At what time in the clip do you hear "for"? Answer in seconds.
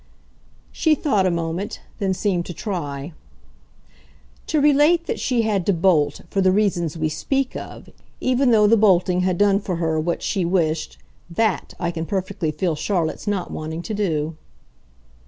6.31-6.41, 9.59-9.75